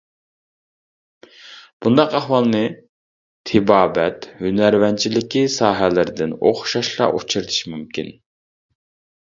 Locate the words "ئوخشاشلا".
6.41-7.13